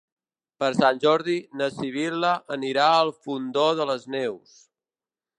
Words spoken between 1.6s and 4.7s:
Sibil·la anirà al Fondó de les Neus.